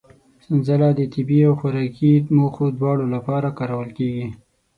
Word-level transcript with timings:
سنځله 0.43 0.89
د 0.95 1.01
طبي 1.13 1.39
او 1.47 1.53
خوراکي 1.59 2.13
موخو 2.35 2.65
دواړو 2.77 3.05
لپاره 3.15 3.55
کارول 3.59 3.89
کېږي. 3.97 4.27